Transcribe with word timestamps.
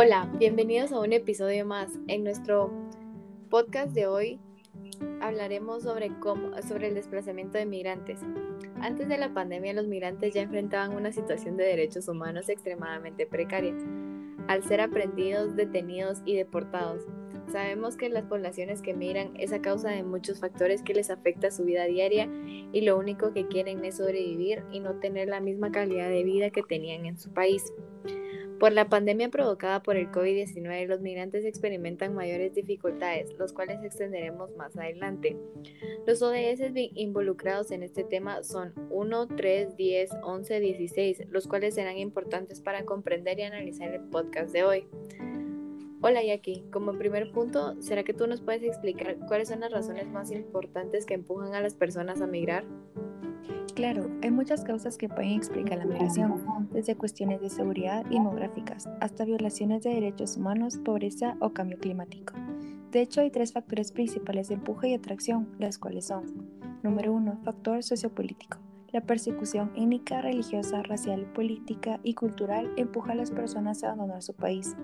Hola, 0.00 0.30
bienvenidos 0.38 0.92
a 0.92 1.00
un 1.00 1.12
episodio 1.12 1.66
más. 1.66 1.90
En 2.06 2.22
nuestro 2.22 2.70
podcast 3.50 3.92
de 3.94 4.06
hoy 4.06 4.38
hablaremos 5.20 5.82
sobre, 5.82 6.16
cómo, 6.20 6.52
sobre 6.62 6.86
el 6.86 6.94
desplazamiento 6.94 7.58
de 7.58 7.66
migrantes. 7.66 8.20
Antes 8.80 9.08
de 9.08 9.18
la 9.18 9.34
pandemia, 9.34 9.72
los 9.72 9.88
migrantes 9.88 10.34
ya 10.34 10.42
enfrentaban 10.42 10.94
una 10.94 11.10
situación 11.10 11.56
de 11.56 11.64
derechos 11.64 12.06
humanos 12.06 12.48
extremadamente 12.48 13.26
precaria, 13.26 13.74
al 14.46 14.62
ser 14.62 14.82
aprendidos, 14.82 15.56
detenidos 15.56 16.22
y 16.24 16.36
deportados. 16.36 17.02
Sabemos 17.50 17.96
que 17.96 18.08
las 18.08 18.22
poblaciones 18.22 18.82
que 18.82 18.94
migran 18.94 19.32
es 19.36 19.52
a 19.52 19.60
causa 19.60 19.90
de 19.90 20.04
muchos 20.04 20.38
factores 20.38 20.82
que 20.82 20.94
les 20.94 21.10
afecta 21.10 21.50
su 21.50 21.64
vida 21.64 21.86
diaria 21.86 22.28
y 22.72 22.82
lo 22.82 22.96
único 22.96 23.32
que 23.32 23.48
quieren 23.48 23.84
es 23.84 23.96
sobrevivir 23.96 24.62
y 24.70 24.78
no 24.78 25.00
tener 25.00 25.26
la 25.26 25.40
misma 25.40 25.72
calidad 25.72 26.08
de 26.08 26.22
vida 26.22 26.50
que 26.50 26.62
tenían 26.62 27.04
en 27.04 27.18
su 27.18 27.32
país. 27.32 27.72
Por 28.58 28.72
la 28.72 28.88
pandemia 28.88 29.28
provocada 29.28 29.84
por 29.84 29.96
el 29.96 30.10
COVID-19, 30.10 30.88
los 30.88 31.00
migrantes 31.00 31.44
experimentan 31.44 32.12
mayores 32.12 32.54
dificultades, 32.54 33.32
los 33.38 33.52
cuales 33.52 33.84
extenderemos 33.84 34.50
más 34.56 34.76
adelante. 34.76 35.36
Los 36.08 36.22
ODS 36.22 36.72
involucrados 36.74 37.70
en 37.70 37.84
este 37.84 38.02
tema 38.02 38.42
son 38.42 38.72
1, 38.90 39.28
3, 39.36 39.76
10, 39.76 40.10
11, 40.24 40.60
16, 40.60 41.22
los 41.30 41.46
cuales 41.46 41.76
serán 41.76 41.98
importantes 41.98 42.60
para 42.60 42.84
comprender 42.84 43.38
y 43.38 43.42
analizar 43.42 43.94
el 43.94 44.02
podcast 44.08 44.52
de 44.52 44.64
hoy. 44.64 44.88
Hola 46.00 46.24
Jackie, 46.24 46.64
como 46.72 46.98
primer 46.98 47.30
punto, 47.30 47.80
¿será 47.80 48.02
que 48.02 48.14
tú 48.14 48.26
nos 48.26 48.40
puedes 48.40 48.64
explicar 48.64 49.18
cuáles 49.28 49.48
son 49.48 49.60
las 49.60 49.70
razones 49.70 50.08
más 50.08 50.32
importantes 50.32 51.06
que 51.06 51.14
empujan 51.14 51.54
a 51.54 51.60
las 51.60 51.74
personas 51.74 52.20
a 52.20 52.26
migrar? 52.26 52.64
Claro, 53.78 54.10
hay 54.24 54.32
muchas 54.32 54.64
causas 54.64 54.98
que 54.98 55.08
pueden 55.08 55.34
explicar 55.34 55.78
la 55.78 55.84
migración, 55.84 56.68
desde 56.72 56.96
cuestiones 56.96 57.40
de 57.40 57.48
seguridad 57.48 58.04
y 58.10 58.14
demográficas 58.14 58.88
hasta 59.00 59.24
violaciones 59.24 59.84
de 59.84 59.90
derechos 59.90 60.36
humanos, 60.36 60.78
pobreza 60.78 61.36
o 61.38 61.50
cambio 61.50 61.78
climático. 61.78 62.34
De 62.90 63.02
hecho, 63.02 63.20
hay 63.20 63.30
tres 63.30 63.52
factores 63.52 63.92
principales 63.92 64.48
de 64.48 64.54
empuje 64.54 64.88
y 64.88 64.94
atracción, 64.94 65.46
las 65.60 65.78
cuales 65.78 66.06
son, 66.06 66.24
número 66.82 67.12
uno, 67.12 67.38
factor 67.44 67.84
sociopolítico. 67.84 68.58
La 68.90 69.02
persecución 69.02 69.70
étnica, 69.76 70.22
religiosa, 70.22 70.82
racial, 70.82 71.32
política 71.32 72.00
y 72.02 72.14
cultural 72.14 72.72
empuja 72.76 73.12
a 73.12 73.14
las 73.14 73.30
personas 73.30 73.84
a 73.84 73.92
abandonar 73.92 74.24
su 74.24 74.34
país. 74.34 74.74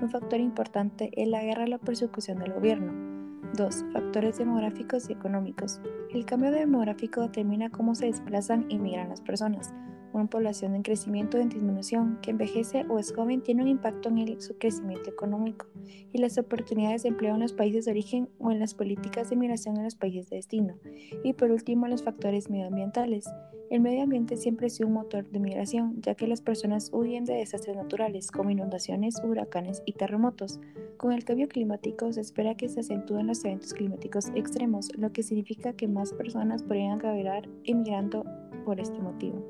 Un 0.00 0.10
factor 0.10 0.38
importante 0.38 1.10
es 1.20 1.26
la 1.26 1.42
guerra 1.42 1.66
y 1.66 1.70
la 1.70 1.78
persecución 1.78 2.38
del 2.38 2.52
gobierno. 2.52 3.14
2. 3.56 3.84
Factores 3.92 4.38
demográficos 4.38 5.10
y 5.10 5.12
económicos. 5.12 5.80
El 6.14 6.24
cambio 6.24 6.52
demográfico 6.52 7.22
determina 7.22 7.70
cómo 7.70 7.96
se 7.96 8.06
desplazan 8.06 8.66
y 8.68 8.78
migran 8.78 9.08
las 9.08 9.20
personas. 9.20 9.74
Una 10.12 10.26
población 10.26 10.76
en 10.76 10.84
crecimiento 10.84 11.38
o 11.38 11.40
en 11.40 11.48
disminución 11.48 12.20
que 12.22 12.30
envejece 12.30 12.86
o 12.88 13.00
es 13.00 13.12
joven 13.12 13.42
tiene 13.42 13.62
un 13.62 13.68
impacto 13.68 14.10
en 14.10 14.40
su 14.40 14.56
crecimiento 14.56 15.10
económico 15.10 15.66
y 16.12 16.18
las 16.18 16.38
oportunidades 16.38 17.02
de 17.02 17.08
empleo 17.08 17.34
en 17.34 17.40
los 17.40 17.52
países 17.52 17.86
de 17.86 17.90
origen 17.90 18.28
o 18.38 18.52
en 18.52 18.60
las 18.60 18.74
políticas 18.74 19.28
de 19.28 19.34
migración 19.34 19.76
en 19.76 19.82
los 19.82 19.96
países 19.96 20.30
de 20.30 20.36
destino. 20.36 20.76
Y 21.24 21.32
por 21.32 21.50
último, 21.50 21.88
los 21.88 22.04
factores 22.04 22.48
medioambientales. 22.48 23.28
El 23.74 23.80
medio 23.80 24.04
ambiente 24.04 24.36
siempre 24.36 24.68
ha 24.68 24.70
sido 24.70 24.86
un 24.86 24.94
motor 24.94 25.28
de 25.28 25.40
migración, 25.40 26.00
ya 26.00 26.14
que 26.14 26.28
las 26.28 26.40
personas 26.40 26.90
huyen 26.92 27.24
de 27.24 27.34
desastres 27.34 27.74
naturales 27.74 28.30
como 28.30 28.50
inundaciones, 28.50 29.20
huracanes 29.24 29.82
y 29.84 29.94
terremotos. 29.94 30.60
Con 30.96 31.10
el 31.10 31.24
cambio 31.24 31.48
climático 31.48 32.12
se 32.12 32.20
espera 32.20 32.54
que 32.54 32.68
se 32.68 32.78
acentúen 32.78 33.26
los 33.26 33.44
eventos 33.44 33.74
climáticos 33.74 34.30
extremos, 34.36 34.96
lo 34.96 35.10
que 35.10 35.24
significa 35.24 35.72
que 35.72 35.88
más 35.88 36.12
personas 36.12 36.62
podrían 36.62 36.92
acabar 36.92 37.48
emigrando 37.64 38.24
por 38.64 38.78
este 38.78 39.00
motivo. 39.00 39.44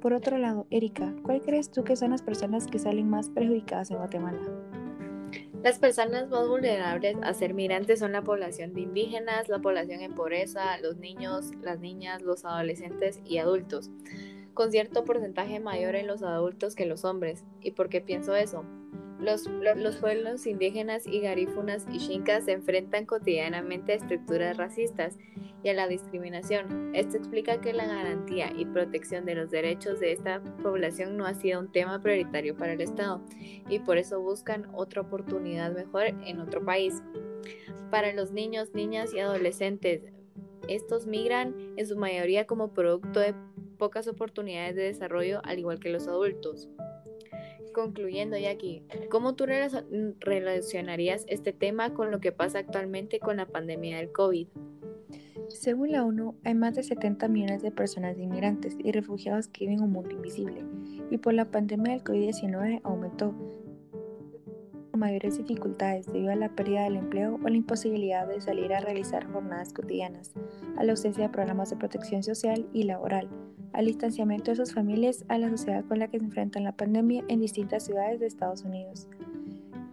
Por 0.00 0.14
otro 0.14 0.38
lado, 0.38 0.66
Erika, 0.70 1.14
¿cuál 1.22 1.42
crees 1.42 1.70
tú 1.70 1.84
que 1.84 1.94
son 1.94 2.12
las 2.12 2.22
personas 2.22 2.66
que 2.66 2.78
salen 2.78 3.10
más 3.10 3.28
perjudicadas 3.28 3.90
en 3.90 3.98
Guatemala? 3.98 4.40
Las 5.62 5.78
personas 5.78 6.28
más 6.28 6.48
vulnerables 6.48 7.16
a 7.22 7.34
ser 7.34 7.54
migrantes 7.54 8.00
son 8.00 8.10
la 8.10 8.22
población 8.22 8.74
de 8.74 8.80
indígenas, 8.80 9.48
la 9.48 9.60
población 9.60 10.00
en 10.00 10.12
pobreza, 10.12 10.76
los 10.78 10.96
niños, 10.96 11.52
las 11.62 11.78
niñas, 11.78 12.20
los 12.20 12.44
adolescentes 12.44 13.20
y 13.24 13.38
adultos, 13.38 13.88
con 14.54 14.72
cierto 14.72 15.04
porcentaje 15.04 15.60
mayor 15.60 15.94
en 15.94 16.08
los 16.08 16.24
adultos 16.24 16.74
que 16.74 16.84
los 16.84 17.04
hombres. 17.04 17.44
¿Y 17.60 17.70
por 17.70 17.90
qué 17.90 18.00
pienso 18.00 18.34
eso? 18.34 18.64
Los, 19.22 19.46
pueblos 19.98 20.46
indígenas 20.46 21.06
y 21.06 21.20
garífunas 21.20 21.86
y 21.92 22.00
xincas 22.00 22.46
se 22.46 22.52
enfrentan 22.52 23.06
cotidianamente 23.06 23.92
a 23.92 23.94
estructuras 23.94 24.56
racistas 24.56 25.16
y 25.62 25.68
a 25.68 25.74
la 25.74 25.86
discriminación. 25.86 26.92
Esto 26.92 27.18
explica 27.18 27.60
que 27.60 27.72
la 27.72 27.86
garantía 27.86 28.52
y 28.56 28.64
protección 28.64 29.24
de 29.24 29.36
los 29.36 29.48
derechos 29.48 30.00
de 30.00 30.10
esta 30.10 30.42
población 30.64 31.16
no 31.16 31.24
ha 31.24 31.34
sido 31.34 31.60
un 31.60 31.70
tema 31.70 32.00
prioritario 32.00 32.56
para 32.56 32.72
el 32.72 32.80
Estado 32.80 33.22
y 33.68 33.78
por 33.78 33.96
eso 33.96 34.20
buscan 34.20 34.68
otra 34.74 35.02
oportunidad 35.02 35.72
mejor 35.72 36.06
en 36.26 36.40
otro 36.40 36.64
país. 36.64 37.00
Para 37.92 38.12
los 38.12 38.32
niños, 38.32 38.74
niñas 38.74 39.14
y 39.14 39.20
adolescentes, 39.20 40.02
estos 40.66 41.06
migran 41.06 41.54
en 41.76 41.86
su 41.86 41.96
mayoría 41.96 42.48
como 42.48 42.72
producto 42.72 43.20
de 43.20 43.36
pocas 43.78 44.08
oportunidades 44.08 44.74
de 44.74 44.82
desarrollo 44.82 45.40
al 45.44 45.60
igual 45.60 45.78
que 45.78 45.90
los 45.90 46.08
adultos. 46.08 46.68
Concluyendo 47.72 48.36
aquí, 48.50 48.82
¿cómo 49.10 49.34
tú 49.34 49.46
relacionarías 50.20 51.24
este 51.28 51.52
tema 51.52 51.94
con 51.94 52.10
lo 52.10 52.20
que 52.20 52.32
pasa 52.32 52.58
actualmente 52.58 53.18
con 53.18 53.36
la 53.36 53.46
pandemia 53.46 53.98
del 53.98 54.12
COVID? 54.12 54.48
Según 55.48 55.92
la 55.92 56.04
ONU, 56.04 56.34
hay 56.44 56.54
más 56.54 56.74
de 56.74 56.82
70 56.82 57.28
millones 57.28 57.62
de 57.62 57.70
personas 57.70 58.18
inmigrantes 58.18 58.76
y 58.82 58.92
refugiados 58.92 59.48
que 59.48 59.66
viven 59.66 59.78
en 59.78 59.84
un 59.84 59.92
mundo 59.92 60.10
invisible, 60.10 60.64
y 61.10 61.18
por 61.18 61.34
la 61.34 61.50
pandemia 61.50 61.92
del 61.92 62.04
COVID-19 62.04 62.80
aumentó 62.84 63.34
mayores 65.02 65.36
dificultades 65.36 66.06
debido 66.06 66.30
a 66.30 66.36
la 66.36 66.54
pérdida 66.54 66.84
del 66.84 66.96
empleo 66.96 67.40
o 67.42 67.48
la 67.48 67.56
imposibilidad 67.56 68.26
de 68.28 68.40
salir 68.40 68.72
a 68.72 68.80
realizar 68.80 69.26
jornadas 69.32 69.72
cotidianas, 69.72 70.32
a 70.76 70.84
la 70.84 70.92
ausencia 70.92 71.24
de 71.24 71.28
programas 71.28 71.70
de 71.70 71.76
protección 71.76 72.22
social 72.22 72.68
y 72.72 72.84
laboral, 72.84 73.28
al 73.72 73.86
distanciamiento 73.86 74.50
de 74.50 74.56
sus 74.56 74.74
familias 74.74 75.24
a 75.28 75.38
la 75.38 75.50
sociedad 75.50 75.84
con 75.84 75.98
la 75.98 76.08
que 76.08 76.18
se 76.18 76.24
enfrentan 76.24 76.64
la 76.64 76.72
pandemia 76.72 77.24
en 77.28 77.40
distintas 77.40 77.84
ciudades 77.84 78.20
de 78.20 78.26
Estados 78.26 78.62
Unidos. 78.64 79.08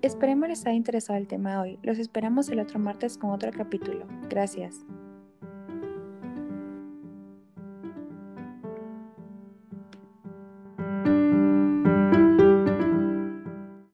Esperemos 0.01 0.47
les 0.47 0.65
haya 0.65 0.75
interesado 0.75 1.19
el 1.19 1.27
tema 1.27 1.61
hoy. 1.61 1.77
Los 1.83 1.99
esperamos 1.99 2.49
el 2.49 2.59
otro 2.59 2.79
martes 2.79 3.17
con 3.17 3.31
otro 3.31 3.51
capítulo. 3.51 4.05
Gracias. 4.29 4.85